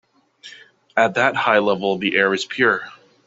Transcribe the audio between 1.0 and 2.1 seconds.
that high level